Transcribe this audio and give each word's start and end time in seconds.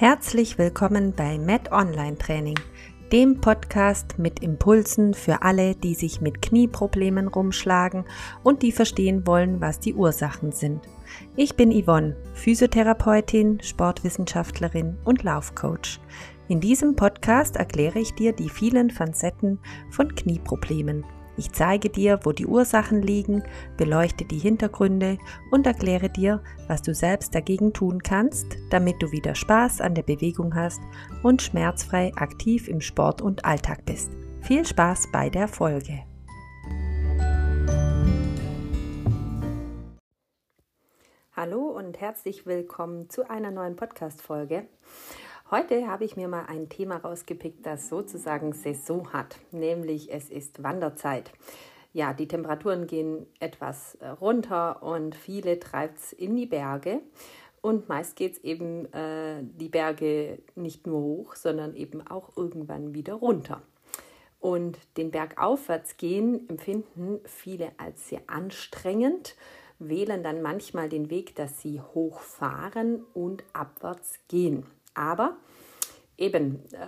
Herzlich 0.00 0.58
willkommen 0.58 1.12
bei 1.12 1.38
Med 1.38 1.72
Online 1.72 2.16
Training, 2.16 2.54
dem 3.10 3.40
Podcast 3.40 4.16
mit 4.16 4.38
Impulsen 4.44 5.12
für 5.12 5.42
alle, 5.42 5.74
die 5.74 5.96
sich 5.96 6.20
mit 6.20 6.40
Knieproblemen 6.40 7.26
rumschlagen 7.26 8.04
und 8.44 8.62
die 8.62 8.70
verstehen 8.70 9.26
wollen, 9.26 9.60
was 9.60 9.80
die 9.80 9.94
Ursachen 9.94 10.52
sind. 10.52 10.88
Ich 11.34 11.56
bin 11.56 11.72
Yvonne, 11.72 12.14
Physiotherapeutin, 12.34 13.60
Sportwissenschaftlerin 13.60 14.98
und 15.04 15.24
Laufcoach. 15.24 15.98
In 16.46 16.60
diesem 16.60 16.94
Podcast 16.94 17.56
erkläre 17.56 17.98
ich 17.98 18.14
dir 18.14 18.32
die 18.32 18.50
vielen 18.50 18.90
Facetten 18.90 19.58
von 19.90 20.14
Knieproblemen 20.14 21.04
ich 21.38 21.52
zeige 21.52 21.88
dir, 21.88 22.18
wo 22.24 22.32
die 22.32 22.46
Ursachen 22.46 23.00
liegen, 23.00 23.44
beleuchte 23.76 24.24
die 24.24 24.38
Hintergründe 24.38 25.18
und 25.52 25.66
erkläre 25.66 26.10
dir, 26.10 26.42
was 26.66 26.82
du 26.82 26.92
selbst 26.94 27.34
dagegen 27.34 27.72
tun 27.72 28.02
kannst, 28.02 28.46
damit 28.70 29.00
du 29.00 29.12
wieder 29.12 29.36
Spaß 29.36 29.80
an 29.80 29.94
der 29.94 30.02
Bewegung 30.02 30.56
hast 30.56 30.80
und 31.22 31.40
schmerzfrei 31.40 32.12
aktiv 32.16 32.66
im 32.66 32.80
Sport 32.80 33.22
und 33.22 33.44
Alltag 33.44 33.84
bist. 33.86 34.10
Viel 34.42 34.66
Spaß 34.66 35.10
bei 35.12 35.30
der 35.30 35.46
Folge. 35.46 36.02
Hallo 41.36 41.68
und 41.68 42.00
herzlich 42.00 42.46
willkommen 42.46 43.08
zu 43.10 43.30
einer 43.30 43.52
neuen 43.52 43.76
Podcast-Folge. 43.76 44.66
Heute 45.50 45.88
habe 45.88 46.04
ich 46.04 46.14
mir 46.14 46.28
mal 46.28 46.44
ein 46.46 46.68
Thema 46.68 46.98
rausgepickt, 46.98 47.64
das 47.64 47.88
sozusagen 47.88 48.52
Saison 48.52 49.14
hat, 49.14 49.38
nämlich 49.50 50.12
es 50.12 50.28
ist 50.28 50.62
Wanderzeit. 50.62 51.32
Ja, 51.94 52.12
die 52.12 52.28
Temperaturen 52.28 52.86
gehen 52.86 53.26
etwas 53.40 53.94
äh, 53.94 54.08
runter 54.08 54.82
und 54.82 55.14
viele 55.14 55.58
treibt 55.58 56.00
es 56.00 56.12
in 56.12 56.36
die 56.36 56.44
Berge. 56.44 57.00
Und 57.62 57.88
meist 57.88 58.16
geht 58.16 58.34
es 58.34 58.44
eben 58.44 58.92
äh, 58.92 59.42
die 59.42 59.70
Berge 59.70 60.42
nicht 60.54 60.86
nur 60.86 61.00
hoch, 61.00 61.34
sondern 61.34 61.74
eben 61.74 62.06
auch 62.06 62.36
irgendwann 62.36 62.92
wieder 62.92 63.14
runter. 63.14 63.62
Und 64.40 64.78
den 64.98 65.10
Berg 65.10 65.40
aufwärts 65.40 65.96
gehen 65.96 66.46
empfinden 66.50 67.20
viele 67.24 67.72
als 67.78 68.10
sehr 68.10 68.20
anstrengend, 68.26 69.34
wählen 69.78 70.22
dann 70.22 70.42
manchmal 70.42 70.90
den 70.90 71.08
Weg, 71.08 71.36
dass 71.36 71.62
sie 71.62 71.80
hochfahren 71.80 73.02
und 73.14 73.44
abwärts 73.54 74.18
gehen. 74.28 74.66
Aber 74.98 75.36
eben, 76.16 76.56
äh, 76.72 76.86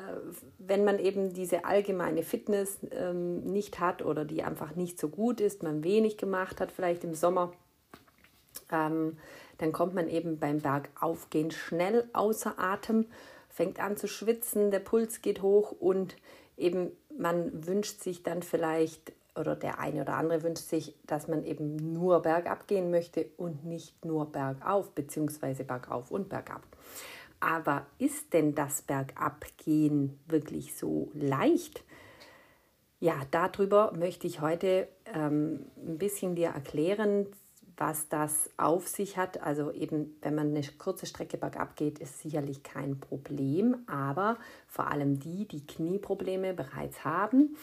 wenn 0.58 0.84
man 0.84 0.98
eben 0.98 1.32
diese 1.32 1.64
allgemeine 1.64 2.24
Fitness 2.24 2.78
ähm, 2.90 3.44
nicht 3.44 3.78
hat 3.78 4.02
oder 4.04 4.24
die 4.24 4.42
einfach 4.42 4.74
nicht 4.74 4.98
so 4.98 5.08
gut 5.08 5.40
ist, 5.40 5.62
man 5.62 5.84
wenig 5.84 6.18
gemacht 6.18 6.60
hat, 6.60 6.72
vielleicht 6.72 7.04
im 7.04 7.14
Sommer, 7.14 7.52
ähm, 8.72 9.16
dann 9.58 9.70
kommt 9.70 9.94
man 9.94 10.08
eben 10.08 10.40
beim 10.40 10.58
Bergaufgehen 10.58 11.52
schnell 11.52 12.08
außer 12.12 12.58
Atem, 12.58 13.06
fängt 13.48 13.78
an 13.78 13.96
zu 13.96 14.08
schwitzen, 14.08 14.72
der 14.72 14.80
Puls 14.80 15.22
geht 15.22 15.40
hoch 15.40 15.70
und 15.78 16.16
eben 16.56 16.90
man 17.16 17.66
wünscht 17.66 18.00
sich 18.00 18.24
dann 18.24 18.42
vielleicht 18.42 19.12
oder 19.36 19.54
der 19.54 19.78
eine 19.78 20.02
oder 20.02 20.14
andere 20.14 20.42
wünscht 20.42 20.68
sich, 20.68 20.96
dass 21.06 21.28
man 21.28 21.44
eben 21.44 21.76
nur 21.92 22.20
bergab 22.22 22.66
gehen 22.66 22.90
möchte 22.90 23.26
und 23.36 23.64
nicht 23.64 24.04
nur 24.04 24.32
bergauf, 24.32 24.90
beziehungsweise 24.90 25.62
bergauf 25.62 26.10
und 26.10 26.28
bergab. 26.28 26.62
Aber 27.40 27.86
ist 27.98 28.32
denn 28.34 28.54
das 28.54 28.82
Bergabgehen 28.82 30.18
wirklich 30.26 30.76
so 30.76 31.10
leicht? 31.14 31.84
Ja, 33.00 33.14
darüber 33.30 33.92
möchte 33.96 34.26
ich 34.26 34.42
heute 34.42 34.88
ähm, 35.06 35.64
ein 35.76 35.96
bisschen 35.96 36.34
dir 36.34 36.50
erklären, 36.50 37.26
was 37.78 38.08
das 38.08 38.50
auf 38.58 38.86
sich 38.86 39.16
hat. 39.16 39.42
Also 39.42 39.72
eben, 39.72 40.14
wenn 40.20 40.34
man 40.34 40.48
eine 40.48 40.62
kurze 40.76 41.06
Strecke 41.06 41.38
bergab 41.38 41.76
geht, 41.76 41.98
ist 41.98 42.20
sicherlich 42.20 42.62
kein 42.62 43.00
Problem, 43.00 43.78
aber 43.86 44.36
vor 44.66 44.88
allem 44.88 45.18
die, 45.18 45.48
die 45.48 45.66
Knieprobleme 45.66 46.52
bereits 46.52 47.06
haben 47.06 47.56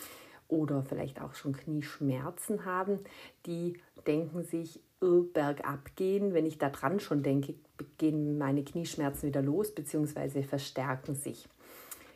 oder 0.48 0.82
vielleicht 0.82 1.22
auch 1.22 1.36
schon 1.36 1.56
Knieschmerzen 1.56 2.66
haben, 2.66 3.00
die 3.46 3.80
denken 4.08 4.44
sich, 4.44 4.80
oh, 5.02 5.22
bergab 5.22 5.96
gehen, 5.96 6.34
wenn 6.34 6.48
ich 6.48 6.58
daran 6.58 7.00
schon 7.00 7.22
denke, 7.22 7.54
gehen 7.98 8.38
meine 8.38 8.64
Knieschmerzen 8.64 9.28
wieder 9.28 9.42
los 9.42 9.74
bzw. 9.74 10.44
verstärken 10.44 11.16
sich. 11.16 11.48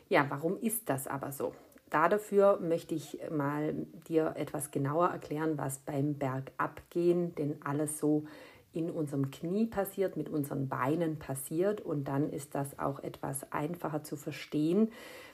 Ja, 0.08 0.26
warum 0.28 0.58
ist 0.60 0.88
das 0.88 1.06
aber 1.06 1.32
so? 1.32 1.54
Dafür 1.90 2.58
möchte 2.60 2.94
ich 2.94 3.18
mal 3.30 3.74
dir 4.08 4.34
etwas 4.36 4.70
genauer 4.70 5.08
erklären, 5.08 5.58
was 5.58 5.78
beim 5.78 6.14
Bergabgehen 6.14 7.34
denn 7.34 7.56
alles 7.64 7.98
so 7.98 8.24
in 8.72 8.90
unserem 8.90 9.30
Knie 9.30 9.66
passiert, 9.66 10.16
mit 10.16 10.28
unseren 10.28 10.68
Beinen 10.68 11.18
passiert 11.18 11.80
und 11.82 12.08
dann 12.08 12.30
ist 12.30 12.54
das 12.54 12.78
auch 12.78 13.00
etwas 13.00 13.52
einfacher 13.52 14.02
zu 14.02 14.16
verstehen, 14.16 14.90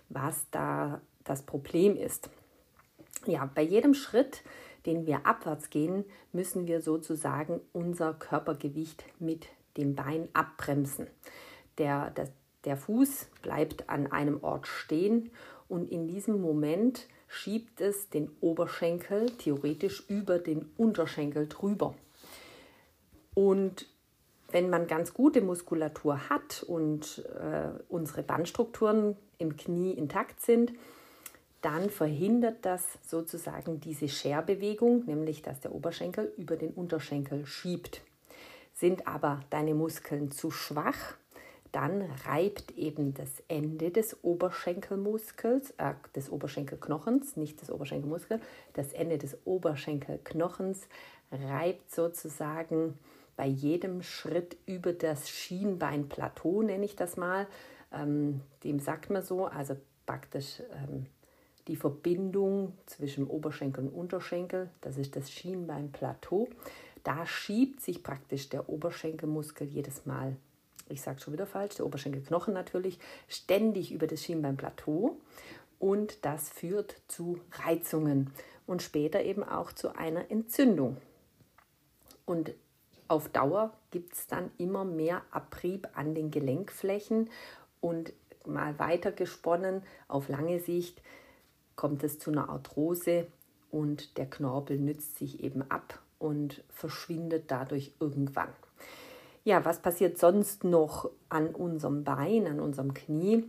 was 0.09 0.47
da 0.51 1.01
das 1.25 1.43
Problem 1.43 1.97
ist. 1.97 2.31
Ja, 3.27 3.49
bei 3.55 3.63
jedem 3.63 3.95
Schritt, 3.95 4.43
den 4.87 5.07
wir 5.07 5.27
abwärts 5.27 5.71
gehen, 5.71 6.05
müssen 6.33 6.67
wir 6.67 6.81
sozusagen 6.81 7.61
unser 7.73 8.15
Körpergewicht 8.15 9.05
mit 9.19 9.47
dem 9.79 9.95
Bein 9.95 10.29
abbremsen. 10.35 11.07
Der, 11.79 12.11
der, 12.11 12.29
der 12.65 12.77
Fuß 12.77 13.29
bleibt 13.41 13.89
an 13.89 14.13
einem 14.13 14.43
Ort 14.43 14.67
stehen 14.67 15.31
und 15.69 15.91
in 15.91 16.07
diesem 16.07 16.41
Moment 16.43 17.07
schiebt 17.29 17.81
es 17.81 18.11
den 18.11 18.31
Oberschenkel 18.41 19.31
theoretisch 19.31 20.05
über 20.09 20.39
den 20.39 20.71
Unterschenkel 20.77 21.47
drüber. 21.47 21.95
Und 23.35 23.87
wenn 24.51 24.71
man 24.71 24.87
ganz 24.87 25.13
gute 25.13 25.43
Muskulatur 25.43 26.29
hat 26.29 26.65
und 26.67 27.25
äh, 27.39 27.69
unsere 27.89 28.23
Bandstrukturen 28.23 29.17
im 29.37 29.57
Knie 29.57 29.93
intakt 29.93 30.41
sind, 30.41 30.73
dann 31.61 31.91
verhindert 31.91 32.59
das 32.63 32.99
sozusagen 33.07 33.81
diese 33.81 34.09
Scherbewegung, 34.09 35.05
nämlich 35.07 35.43
dass 35.43 35.61
der 35.61 35.75
Oberschenkel 35.75 36.33
über 36.37 36.57
den 36.57 36.71
Unterschenkel 36.73 37.47
schiebt. 37.47 38.03
Sind 38.79 39.09
aber 39.09 39.41
deine 39.51 39.75
Muskeln 39.75 40.31
zu 40.31 40.53
schwach, 40.53 41.17
dann 41.73 42.03
reibt 42.25 42.71
eben 42.79 43.13
das 43.13 43.43
Ende 43.49 43.91
des 43.91 44.23
Oberschenkelmuskels, 44.23 45.73
äh, 45.79 45.95
des 46.15 46.31
Oberschenkelknochens, 46.31 47.37
nicht 47.37 47.61
des 47.61 47.73
Oberschenkelmuskels, 47.73 48.41
das 48.75 48.93
Ende 48.93 49.19
des 49.19 49.37
Oberschenkelknochens 49.45 50.87
reibt 51.33 51.91
sozusagen 51.91 52.97
bei 53.37 53.47
jedem 53.47 54.03
Schritt 54.03 54.57
über 54.67 54.93
das 54.93 55.29
Schienbeinplateau, 55.29 56.63
nenne 56.63 56.85
ich 56.85 56.95
das 56.95 57.17
mal. 57.17 57.49
Ähm, 57.93 58.43
dem 58.63 58.79
sagt 58.79 59.11
man 59.11 59.23
so, 59.23 59.47
also 59.47 59.77
praktisch 60.07 60.63
ähm, 60.73 61.07
die 61.67 61.77
Verbindung 61.77 62.73
zwischen 62.87 63.27
Oberschenkel 63.27 63.89
und 63.89 63.93
Unterschenkel, 63.93 64.71
das 64.81 64.97
ist 64.97 65.17
das 65.17 65.31
Schienbeinplateau. 65.31 66.49
Da 67.05 67.27
schiebt 67.27 67.81
sich 67.81 68.03
praktisch 68.03 68.49
der 68.49 68.69
Oberschenkelmuskel 68.69 69.67
jedes 69.67 70.07
Mal, 70.07 70.37
ich 70.89 71.03
sage 71.03 71.21
schon 71.21 71.33
wieder 71.33 71.47
falsch, 71.47 71.77
der 71.77 71.87
Oberschenkelknochen 71.87 72.55
natürlich, 72.55 72.99
ständig 73.29 73.93
über 73.93 74.07
das 74.07 74.23
Schienbeinplateau 74.23 75.17
und 75.79 76.25
das 76.25 76.49
führt 76.49 76.97
zu 77.09 77.41
Reizungen 77.53 78.33
und 78.67 78.83
später 78.83 79.23
eben 79.23 79.43
auch 79.43 79.73
zu 79.73 79.95
einer 79.97 80.31
Entzündung. 80.31 80.97
Und 82.27 82.55
auf 83.07 83.29
Dauer 83.29 83.73
gibt 83.91 84.15
es 84.15 84.27
dann 84.27 84.51
immer 84.59 84.85
mehr 84.85 85.23
Abrieb 85.31 85.89
an 85.95 86.15
den 86.15 86.31
Gelenkflächen 86.31 87.31
und 87.81 88.13
mal 88.45 88.79
weiter 88.79 89.13
gesponnen, 89.13 89.83
auf 90.09 90.29
lange 90.29 90.61
Sicht 90.61 91.03
kommt 91.77 92.03
es 92.03 92.19
zu 92.19 92.31
einer 92.31 92.49
Arthrose 92.49 93.27
und 93.71 94.19
der 94.19 94.29
Knorpel 94.29 94.79
nützt 94.79 95.17
sich 95.17 95.43
eben 95.43 95.63
ab 95.71 96.01
und 96.19 96.63
verschwindet 96.69 97.51
dadurch 97.51 97.93
irgendwann. 98.01 98.49
Ja, 99.45 99.65
was 99.65 99.81
passiert 99.81 100.19
sonst 100.19 100.65
noch 100.65 101.11
an 101.29 101.55
unserem 101.55 102.05
Bein, 102.05 102.47
an 102.47 102.61
unserem 102.61 102.93
Knie? 102.93 103.45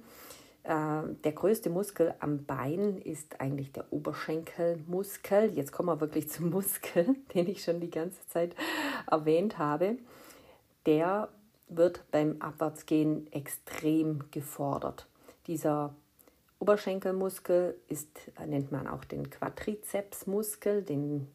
Äh, 0.63 1.01
der 1.23 1.31
größte 1.31 1.69
Muskel 1.69 2.13
am 2.19 2.45
Bein 2.45 2.97
ist 2.97 3.41
eigentlich 3.41 3.71
der 3.71 3.91
Oberschenkelmuskel. 3.91 5.51
Jetzt 5.53 5.71
kommen 5.71 5.89
wir 5.89 5.99
wirklich 5.99 6.29
zum 6.29 6.49
Muskel, 6.51 7.15
den 7.33 7.47
ich 7.47 7.63
schon 7.63 7.79
die 7.79 7.89
ganze 7.89 8.25
Zeit 8.27 8.55
erwähnt 9.09 9.57
habe. 9.57 9.97
Der 10.85 11.29
wird 11.67 12.03
beim 12.11 12.37
Abwärtsgehen 12.39 13.31
extrem 13.31 14.23
gefordert. 14.31 15.07
Dieser 15.47 15.93
Oberschenkelmuskel 16.59 17.75
ist, 17.87 18.09
nennt 18.45 18.71
man 18.71 18.87
auch 18.87 19.05
den 19.05 19.29
Quadrizepsmuskel, 19.29 20.83
den 20.83 21.27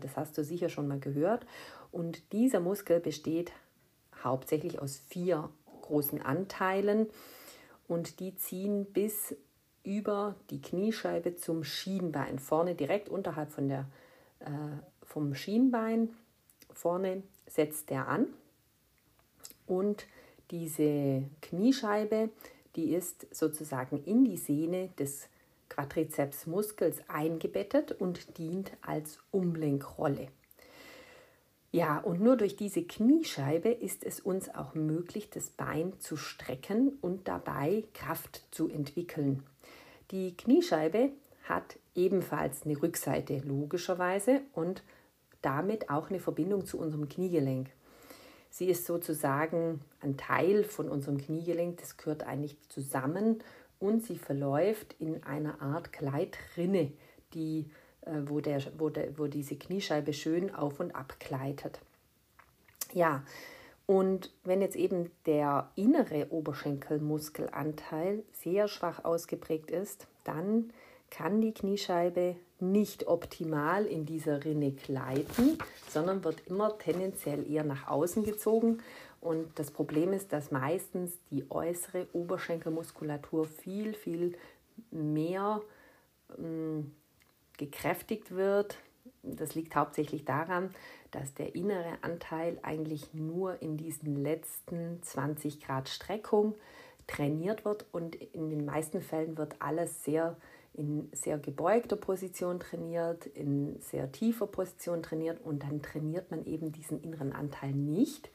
das 0.00 0.16
hast 0.16 0.36
du 0.38 0.44
sicher 0.44 0.68
schon 0.68 0.88
mal 0.88 1.00
gehört. 1.00 1.46
Und 1.92 2.32
dieser 2.32 2.60
Muskel 2.60 3.00
besteht 3.00 3.52
hauptsächlich 4.22 4.80
aus 4.80 4.98
vier 5.08 5.50
großen 5.82 6.22
Anteilen 6.22 7.08
und 7.88 8.20
die 8.20 8.34
ziehen 8.36 8.86
bis 8.86 9.36
über 9.82 10.34
die 10.50 10.62
Kniescheibe 10.62 11.36
zum 11.36 11.62
Schienbein. 11.62 12.38
Vorne 12.38 12.74
direkt 12.74 13.08
unterhalb 13.08 13.50
von 13.50 13.68
der, 13.68 13.86
äh, 14.40 14.48
vom 15.02 15.34
Schienbein, 15.34 16.10
vorne 16.72 17.22
setzt 17.46 17.90
der 17.90 18.08
an 18.08 18.26
und 19.66 20.06
Diese 20.50 21.24
Kniescheibe, 21.40 22.30
die 22.76 22.94
ist 22.94 23.26
sozusagen 23.34 24.02
in 24.04 24.24
die 24.24 24.36
Sehne 24.36 24.90
des 24.98 25.28
Quadrizepsmuskels 25.74 27.02
eingebettet 27.08 27.92
und 27.92 28.38
dient 28.38 28.72
als 28.82 29.18
Umlenkrolle. 29.32 30.28
Ja, 31.72 31.98
und 31.98 32.20
nur 32.20 32.36
durch 32.36 32.54
diese 32.54 32.84
Kniescheibe 32.84 33.68
ist 33.68 34.04
es 34.04 34.20
uns 34.20 34.54
auch 34.54 34.74
möglich, 34.74 35.30
das 35.30 35.50
Bein 35.50 35.98
zu 35.98 36.16
strecken 36.16 36.96
und 37.00 37.26
dabei 37.26 37.82
Kraft 37.94 38.46
zu 38.52 38.68
entwickeln. 38.68 39.42
Die 40.12 40.36
Kniescheibe 40.36 41.10
hat 41.48 41.78
ebenfalls 41.96 42.62
eine 42.64 42.80
Rückseite, 42.80 43.38
logischerweise, 43.38 44.42
und 44.52 44.84
damit 45.42 45.90
auch 45.90 46.10
eine 46.10 46.20
Verbindung 46.20 46.64
zu 46.64 46.78
unserem 46.78 47.08
Kniegelenk. 47.08 47.70
Sie 48.50 48.66
ist 48.66 48.86
sozusagen 48.86 49.80
ein 50.00 50.16
Teil 50.16 50.62
von 50.62 50.88
unserem 50.88 51.18
Kniegelenk, 51.18 51.78
das 51.78 51.96
gehört 51.96 52.22
eigentlich 52.22 52.56
zusammen 52.68 53.42
und 53.84 54.02
sie 54.02 54.16
verläuft 54.16 54.96
in 54.98 55.22
einer 55.24 55.60
Art 55.60 55.92
Gleitrinne, 55.92 56.90
die 57.34 57.66
äh, 58.06 58.22
wo, 58.26 58.40
der, 58.40 58.62
wo, 58.78 58.88
der, 58.88 59.18
wo 59.18 59.26
diese 59.26 59.56
Kniescheibe 59.56 60.14
schön 60.14 60.54
auf 60.54 60.80
und 60.80 60.96
ab 60.96 61.16
gleitet. 61.20 61.80
Ja, 62.94 63.22
und 63.86 64.32
wenn 64.44 64.62
jetzt 64.62 64.76
eben 64.76 65.10
der 65.26 65.68
innere 65.74 66.28
Oberschenkelmuskelanteil 66.30 68.22
sehr 68.32 68.68
schwach 68.68 69.04
ausgeprägt 69.04 69.70
ist, 69.70 70.06
dann 70.24 70.72
kann 71.10 71.42
die 71.42 71.52
Kniescheibe 71.52 72.36
nicht 72.60 73.06
optimal 73.06 73.84
in 73.84 74.06
dieser 74.06 74.46
Rinne 74.46 74.72
gleiten, 74.72 75.58
sondern 75.90 76.24
wird 76.24 76.46
immer 76.46 76.78
tendenziell 76.78 77.50
eher 77.50 77.64
nach 77.64 77.86
außen 77.86 78.24
gezogen. 78.24 78.78
Und 79.24 79.58
das 79.58 79.70
Problem 79.70 80.12
ist, 80.12 80.34
dass 80.34 80.50
meistens 80.50 81.18
die 81.30 81.50
äußere 81.50 82.06
Oberschenkelmuskulatur 82.12 83.46
viel, 83.46 83.94
viel 83.94 84.36
mehr 84.90 85.62
ähm, 86.38 86.94
gekräftigt 87.56 88.32
wird. 88.32 88.76
Das 89.22 89.54
liegt 89.54 89.76
hauptsächlich 89.76 90.26
daran, 90.26 90.74
dass 91.10 91.32
der 91.32 91.54
innere 91.54 91.96
Anteil 92.02 92.58
eigentlich 92.62 93.14
nur 93.14 93.62
in 93.62 93.78
diesen 93.78 94.22
letzten 94.22 95.02
20 95.02 95.60
Grad 95.60 95.88
Streckung 95.88 96.54
trainiert 97.06 97.64
wird 97.64 97.86
und 97.92 98.16
in 98.16 98.50
den 98.50 98.66
meisten 98.66 99.00
Fällen 99.00 99.38
wird 99.38 99.56
alles 99.60 100.04
sehr 100.04 100.36
in 100.74 101.08
sehr 101.12 101.38
gebeugter 101.38 101.96
Position 101.96 102.58
trainiert, 102.58 103.26
in 103.26 103.80
sehr 103.80 104.10
tiefer 104.10 104.48
Position 104.48 105.02
trainiert 105.02 105.40
und 105.42 105.62
dann 105.62 105.80
trainiert 105.80 106.30
man 106.30 106.44
eben 106.44 106.72
diesen 106.72 107.00
inneren 107.00 107.32
Anteil 107.32 107.70
nicht. 107.70 108.28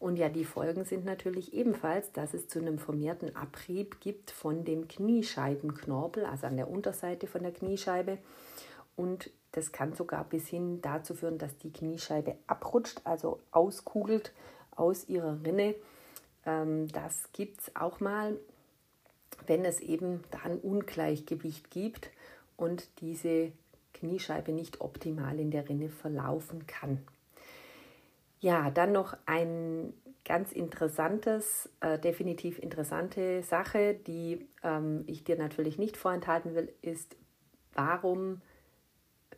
Und 0.00 0.16
ja, 0.16 0.28
die 0.28 0.44
Folgen 0.44 0.84
sind 0.84 1.04
natürlich 1.04 1.52
ebenfalls, 1.52 2.12
dass 2.12 2.32
es 2.32 2.46
zu 2.48 2.60
einem 2.60 2.78
vermehrten 2.78 3.34
Abrieb 3.34 4.00
gibt 4.00 4.30
von 4.30 4.64
dem 4.64 4.86
Kniescheibenknorpel, 4.86 6.24
also 6.24 6.46
an 6.46 6.56
der 6.56 6.70
Unterseite 6.70 7.26
von 7.26 7.42
der 7.42 7.52
Kniescheibe. 7.52 8.18
Und 8.94 9.30
das 9.52 9.72
kann 9.72 9.94
sogar 9.94 10.24
bis 10.24 10.46
hin 10.46 10.80
dazu 10.82 11.14
führen, 11.14 11.38
dass 11.38 11.56
die 11.58 11.72
Kniescheibe 11.72 12.36
abrutscht, 12.46 13.00
also 13.04 13.40
auskugelt 13.50 14.32
aus 14.70 15.08
ihrer 15.08 15.42
Rinne. 15.44 15.74
Ähm, 16.46 16.86
das 16.88 17.32
gibt 17.32 17.60
es 17.60 17.76
auch 17.76 17.98
mal, 17.98 18.38
wenn 19.46 19.64
es 19.64 19.80
eben 19.80 20.22
da 20.30 20.40
ein 20.44 20.58
Ungleichgewicht 20.58 21.70
gibt 21.70 22.10
und 22.56 22.88
diese 23.00 23.52
Kniescheibe 23.94 24.52
nicht 24.52 24.80
optimal 24.80 25.40
in 25.40 25.50
der 25.50 25.68
Rinne 25.68 25.88
verlaufen 25.88 26.66
kann. 26.68 27.02
Ja, 28.40 28.70
dann 28.70 28.92
noch 28.92 29.16
ein 29.26 29.92
ganz 30.24 30.52
interessantes, 30.52 31.70
äh, 31.80 31.98
definitiv 31.98 32.58
interessante 32.58 33.42
Sache, 33.42 33.94
die 33.94 34.46
ähm, 34.62 35.02
ich 35.06 35.24
dir 35.24 35.36
natürlich 35.36 35.78
nicht 35.78 35.96
vorenthalten 35.96 36.54
will, 36.54 36.72
ist, 36.82 37.16
warum 37.74 38.40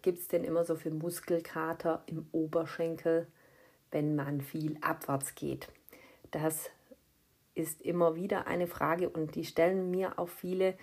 gibt 0.03 0.19
es 0.19 0.29
denn 0.29 0.45
immer 0.45 0.65
so 0.65 0.75
viel 0.77 0.93
Muskelkater 0.93 2.03
im 2.07 2.27
Oberschenkel, 2.33 3.27
wenn 3.91 4.17
man 4.17 4.41
viel 4.41 4.77
abwärts 4.81 5.35
geht? 5.35 5.69
Das 6.31 6.71
ist 7.55 7.81
immer 7.83 8.17
wieder 8.17 8.47
eine 8.47 8.67
Frage 8.67 9.09
und 9.09 9.35
die 9.35 9.45
stellen 9.45 9.91
mir 9.91 10.19
auch 10.19 10.29
viele 10.29 10.75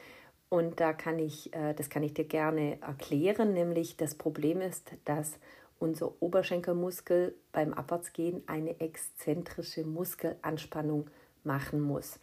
und 0.49 0.79
da 0.79 0.93
kann 0.93 1.19
ich, 1.19 1.53
äh, 1.53 1.73
das 1.73 1.89
kann 1.89 2.03
ich 2.03 2.13
dir 2.13 2.25
gerne 2.25 2.81
erklären, 2.81 3.53
nämlich 3.53 3.97
das 3.97 4.15
Problem 4.15 4.61
ist, 4.61 4.93
dass 5.05 5.37
unser 5.79 6.21
Oberschenkelmuskel 6.21 7.35
beim 7.51 7.73
Abwärtsgehen 7.73 8.43
eine 8.47 8.79
exzentrische 8.79 9.83
Muskelanspannung 9.83 11.09
machen 11.43 11.81
muss. 11.81 12.19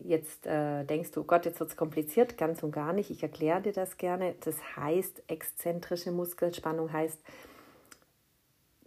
Jetzt 0.00 0.46
äh, 0.46 0.84
denkst 0.84 1.10
du, 1.10 1.24
Gott, 1.24 1.44
jetzt 1.44 1.58
wird 1.58 1.70
es 1.70 1.76
kompliziert, 1.76 2.38
ganz 2.38 2.62
und 2.62 2.70
gar 2.70 2.92
nicht. 2.92 3.10
Ich 3.10 3.22
erkläre 3.22 3.62
dir 3.62 3.72
das 3.72 3.96
gerne. 3.96 4.36
Das 4.44 4.76
heißt, 4.76 5.24
exzentrische 5.26 6.12
Muskelspannung 6.12 6.92
heißt, 6.92 7.18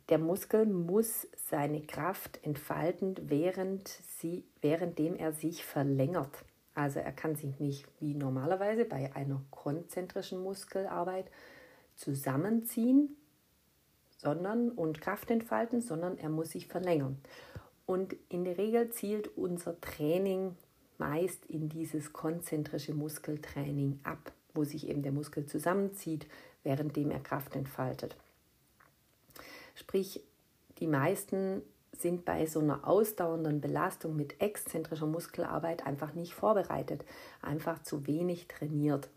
der 0.10 0.18
Muskel 0.18 0.66
muss 0.66 1.28
seine 1.50 1.82
Kraft 1.82 2.40
entfalten, 2.44 3.16
während 3.22 3.88
sie, 3.88 4.46
währenddem 4.62 5.16
er 5.16 5.34
sich 5.34 5.66
verlängert. 5.66 6.44
Also 6.76 7.00
er 7.00 7.12
kann 7.12 7.36
sich 7.36 7.60
nicht 7.60 7.86
wie 8.00 8.14
normalerweise 8.14 8.86
bei 8.86 9.14
einer 9.16 9.42
konzentrischen 9.52 10.42
Muskelarbeit 10.42 11.26
zusammenziehen, 11.96 13.16
sondern 14.22 14.70
und 14.70 15.02
Kraft 15.02 15.32
entfalten, 15.32 15.82
sondern 15.82 16.18
er 16.18 16.30
muss 16.30 16.52
sich 16.52 16.68
verlängern. 16.68 17.18
Und 17.86 18.16
in 18.30 18.44
der 18.44 18.58
Regel 18.58 18.92
zielt 18.92 19.36
unser 19.36 19.80
Training 19.82 20.56
meist 20.98 21.46
in 21.48 21.68
dieses 21.68 22.14
konzentrische 22.14 22.94
Muskeltraining 22.94 24.00
ab, 24.04 24.32
wo 24.54 24.64
sich 24.64 24.88
eben 24.88 25.02
der 25.02 25.12
Muskel 25.12 25.48
zusammenzieht, 25.48 26.28
währenddem 26.64 27.10
er 27.10 27.20
Kraft 27.20 27.56
entfaltet. 27.56 28.16
Sprich, 29.74 30.22
die 30.78 30.86
meisten 30.86 31.64
sind 31.98 32.24
bei 32.24 32.46
so 32.46 32.60
einer 32.60 32.88
ausdauernden 32.88 33.60
Belastung 33.60 34.16
mit 34.16 34.40
exzentrischer 34.40 35.08
Muskelarbeit 35.08 35.86
einfach 35.86 36.14
nicht 36.14 36.34
vorbereitet, 36.34 37.04
einfach 37.42 37.82
zu 37.82 38.06
wenig 38.06 38.48
trainiert. 38.48 39.10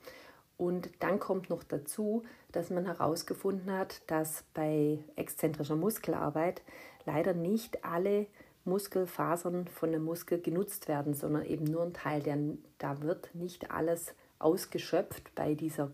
Und 0.56 0.91
dann 1.01 1.19
kommt 1.19 1.51
noch 1.51 1.65
dazu, 1.65 2.25
dass 2.53 2.71
man 2.71 2.87
herausgefunden 2.87 3.73
hat, 3.73 4.03
dass 4.06 4.45
bei 4.55 4.99
exzentrischer 5.17 5.77
Muskelarbeit 5.77 6.62
leider 7.06 7.35
nicht 7.35 7.85
alle 7.85 8.27
Muskelfasern 8.65 9.67
von 9.69 9.93
dem 9.93 10.05
Muskel 10.05 10.41
genutzt 10.41 10.89
werden, 10.89 11.15
sondern 11.15 11.44
eben 11.44 11.65
nur 11.65 11.82
ein 11.82 11.93
Teil. 11.93 12.23
Denn 12.23 12.63
da 12.79 13.03
wird 13.03 13.34
nicht 13.34 13.70
alles 13.70 14.15
ausgeschöpft 14.39 15.34
bei 15.34 15.55
dieser, 15.55 15.91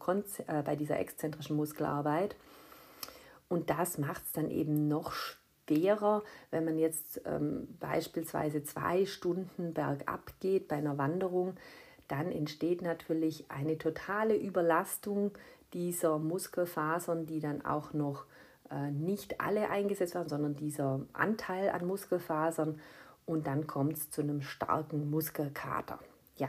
äh, 0.47 0.63
bei 0.63 0.77
dieser 0.77 0.99
exzentrischen 0.99 1.57
Muskelarbeit. 1.57 2.37
Und 3.49 3.71
das 3.71 3.99
macht 3.99 4.25
es 4.25 4.33
dann 4.33 4.51
eben 4.51 4.89
noch 4.89 5.13
schwerer, 5.13 6.23
wenn 6.51 6.65
man 6.65 6.79
jetzt 6.79 7.21
ähm, 7.25 7.69
beispielsweise 7.81 8.63
zwei 8.63 9.07
Stunden 9.07 9.73
bergab 9.73 10.33
geht 10.41 10.69
bei 10.69 10.77
einer 10.77 10.99
Wanderung 10.99 11.55
dann 12.11 12.33
entsteht 12.33 12.83
natürlich 12.83 13.45
eine 13.51 13.79
totale 13.79 14.37
Überlastung 14.37 15.33
dieser 15.73 16.19
Muskelfasern, 16.19 17.27
die 17.27 17.41
dann 17.41 17.65
auch 17.65 17.93
noch 17.93 18.25
äh, 18.71 18.91
nicht 18.91 19.41
alle 19.41 19.71
eingesetzt 19.71 20.15
werden, 20.15 20.29
sondern 20.29 20.57
dieser 20.57 21.01
Anteil 21.13 21.71
an 21.71 21.87
Muskelfasern 21.87 22.81
und 23.27 23.47
dann 23.47 23.67
kommt 23.67 23.97
es 23.97 24.11
zu 24.11 24.23
einem 24.23 24.43
starken 24.43 25.11
Muskelkater. 25.11 26.01
Ja, 26.37 26.49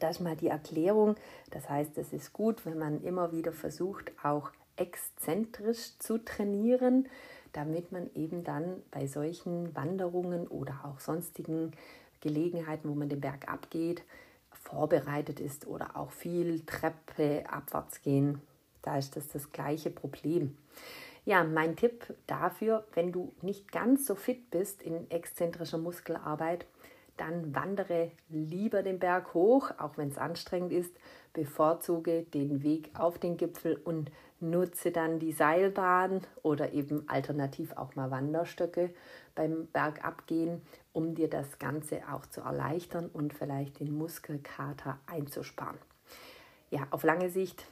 das 0.00 0.16
ist 0.16 0.20
mal 0.22 0.36
die 0.36 0.48
Erklärung. 0.48 1.16
Das 1.50 1.68
heißt, 1.68 1.98
es 1.98 2.12
ist 2.12 2.32
gut, 2.32 2.64
wenn 2.64 2.78
man 2.78 3.02
immer 3.02 3.32
wieder 3.32 3.52
versucht, 3.52 4.12
auch 4.22 4.50
exzentrisch 4.76 5.98
zu 5.98 6.18
trainieren, 6.18 7.08
damit 7.52 7.92
man 7.92 8.08
eben 8.14 8.44
dann 8.44 8.82
bei 8.90 9.06
solchen 9.06 9.76
Wanderungen 9.76 10.48
oder 10.48 10.80
auch 10.84 11.00
sonstigen 11.00 11.72
Gelegenheiten, 12.22 12.88
wo 12.88 12.94
man 12.94 13.10
den 13.10 13.20
Berg 13.20 13.48
abgeht, 13.52 14.02
vorbereitet 14.50 15.40
ist 15.40 15.66
oder 15.66 15.96
auch 15.96 16.10
viel 16.10 16.60
Treppe 16.64 17.44
abwärts 17.48 18.00
gehen. 18.00 18.40
Da 18.80 18.96
ist 18.96 19.16
das 19.16 19.28
das 19.28 19.52
gleiche 19.52 19.90
Problem. 19.90 20.56
Ja, 21.24 21.44
mein 21.44 21.76
Tipp 21.76 22.14
dafür, 22.26 22.84
wenn 22.94 23.12
du 23.12 23.32
nicht 23.42 23.70
ganz 23.70 24.06
so 24.06 24.14
fit 24.14 24.50
bist 24.50 24.82
in 24.82 25.08
exzentrischer 25.10 25.78
Muskelarbeit, 25.78 26.66
dann 27.16 27.54
wandere 27.54 28.10
lieber 28.28 28.82
den 28.82 28.98
Berg 28.98 29.34
hoch, 29.34 29.70
auch 29.78 29.96
wenn 29.98 30.08
es 30.08 30.18
anstrengend 30.18 30.72
ist, 30.72 30.96
bevorzuge 31.32 32.22
den 32.22 32.62
Weg 32.62 32.90
auf 32.94 33.18
den 33.18 33.36
Gipfel 33.36 33.76
und 33.76 34.10
nutze 34.42 34.90
dann 34.90 35.18
die 35.18 35.32
Seilbahn 35.32 36.20
oder 36.42 36.72
eben 36.72 37.08
alternativ 37.08 37.72
auch 37.72 37.94
mal 37.94 38.10
Wanderstöcke 38.10 38.92
beim 39.34 39.66
Bergabgehen, 39.68 40.62
um 40.92 41.14
dir 41.14 41.30
das 41.30 41.58
Ganze 41.58 42.02
auch 42.12 42.26
zu 42.26 42.42
erleichtern 42.42 43.08
und 43.12 43.32
vielleicht 43.32 43.80
den 43.80 43.96
Muskelkater 43.96 44.98
einzusparen. 45.06 45.78
Ja, 46.70 46.86
auf 46.90 47.02
lange 47.04 47.30
Sicht 47.30 47.64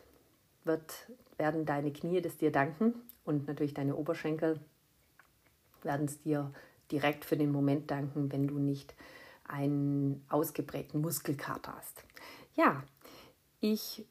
wird, 0.65 1.11
werden 1.37 1.67
deine 1.67 1.93
Knie 1.93 2.21
das 2.21 2.37
dir 2.37 2.53
danken 2.53 2.95
und 3.25 3.47
natürlich 3.47 3.75
deine 3.75 3.97
Oberschenkel 3.97 4.61
werden 5.83 6.07
es 6.07 6.21
dir 6.21 6.53
direkt 6.91 7.25
für 7.25 7.37
den 7.37 7.53
Moment 7.53 7.91
danken, 7.91 8.31
wenn 8.33 8.47
du 8.47 8.59
nicht 8.59 8.95
einen 9.45 10.25
ausgeprägten 10.29 11.01
Muskelkater 11.01 11.75
hast. 11.77 12.05
Ja, 12.55 12.83
ich 13.61 14.05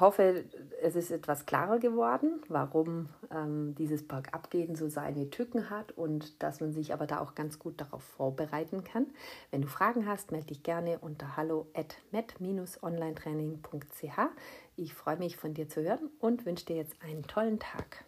hoffe, 0.00 0.44
es 0.82 0.96
ist 0.96 1.10
etwas 1.10 1.46
klarer 1.46 1.78
geworden, 1.78 2.42
warum 2.48 3.08
ähm, 3.30 3.74
dieses 3.76 4.06
Bergabgehen 4.06 4.76
so 4.76 4.88
seine 4.88 5.30
Tücken 5.30 5.70
hat 5.70 5.92
und 5.92 6.42
dass 6.42 6.60
man 6.60 6.72
sich 6.72 6.92
aber 6.92 7.06
da 7.06 7.20
auch 7.20 7.34
ganz 7.34 7.58
gut 7.58 7.80
darauf 7.80 8.02
vorbereiten 8.02 8.84
kann. 8.84 9.06
Wenn 9.50 9.62
du 9.62 9.68
Fragen 9.68 10.06
hast, 10.06 10.32
melde 10.32 10.48
dich 10.48 10.62
gerne 10.62 10.98
unter 10.98 11.34
hallo 11.36 11.66
at 11.74 11.96
met-onlinetraining.ch. 12.10 14.18
Ich 14.76 14.94
freue 14.94 15.16
mich 15.16 15.36
von 15.36 15.54
dir 15.54 15.68
zu 15.68 15.82
hören 15.82 16.10
und 16.20 16.46
wünsche 16.46 16.66
dir 16.66 16.76
jetzt 16.76 16.94
einen 17.02 17.22
tollen 17.22 17.58
Tag. 17.58 18.05